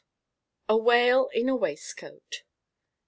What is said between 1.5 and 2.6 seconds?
WAISTCOAT.